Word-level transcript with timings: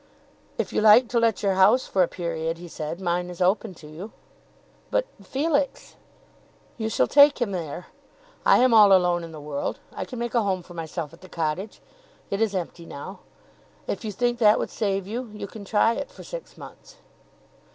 "If 0.57 0.73
you 0.73 0.81
like 0.81 1.09
to 1.09 1.19
let 1.19 1.43
your 1.43 1.53
house 1.53 1.85
for 1.85 2.01
a 2.01 2.07
period," 2.07 2.57
he 2.57 2.67
said, 2.67 2.99
"mine 2.99 3.29
is 3.29 3.39
open 3.39 3.75
to 3.75 3.87
you." 3.87 4.11
"But, 4.89 5.05
Felix?" 5.21 5.95
"You 6.75 6.89
shall 6.89 7.05
take 7.05 7.39
him 7.39 7.51
there. 7.51 7.85
I 8.43 8.57
am 8.57 8.73
all 8.73 8.93
alone 8.93 9.23
in 9.23 9.31
the 9.31 9.39
world. 9.39 9.77
I 9.93 10.05
can 10.05 10.17
make 10.17 10.33
a 10.33 10.41
home 10.41 10.63
for 10.63 10.73
myself 10.73 11.13
at 11.13 11.21
the 11.21 11.29
cottage. 11.29 11.81
It 12.31 12.41
is 12.41 12.55
empty 12.55 12.87
now. 12.87 13.19
If 13.85 14.03
you 14.03 14.11
think 14.11 14.39
that 14.39 14.57
would 14.57 14.71
save 14.71 15.05
you 15.05 15.29
you 15.35 15.45
can 15.45 15.65
try 15.65 15.93
it 15.93 16.09
for 16.09 16.23
six 16.23 16.57
months." 16.57 16.95